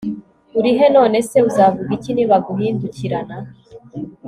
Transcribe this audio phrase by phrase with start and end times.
[0.57, 3.37] uri he none se uzavuga iki nibaguhindukirana